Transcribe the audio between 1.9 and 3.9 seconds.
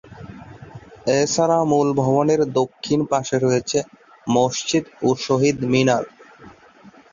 ভবনের দক্ষিণ পাশে রয়েছে